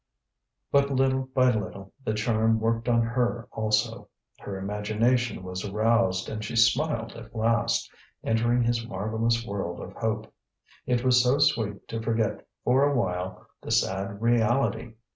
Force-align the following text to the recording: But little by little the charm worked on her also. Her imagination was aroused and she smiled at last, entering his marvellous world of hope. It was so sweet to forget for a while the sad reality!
But 0.71 0.89
little 0.89 1.27
by 1.35 1.51
little 1.51 1.93
the 2.03 2.15
charm 2.15 2.59
worked 2.59 2.89
on 2.89 3.03
her 3.03 3.47
also. 3.51 4.09
Her 4.39 4.57
imagination 4.57 5.43
was 5.43 5.63
aroused 5.63 6.27
and 6.27 6.43
she 6.43 6.55
smiled 6.55 7.11
at 7.15 7.35
last, 7.35 7.87
entering 8.23 8.63
his 8.63 8.83
marvellous 8.87 9.45
world 9.45 9.79
of 9.79 9.93
hope. 9.93 10.33
It 10.87 11.03
was 11.05 11.21
so 11.21 11.37
sweet 11.37 11.87
to 11.89 12.01
forget 12.01 12.47
for 12.63 12.83
a 12.83 12.97
while 12.97 13.45
the 13.61 13.69
sad 13.69 14.19
reality! 14.19 14.95